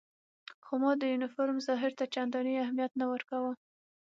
[0.65, 3.51] خو ما د یونیفورم ظاهر ته چندانې اهمیت نه ورکاوه.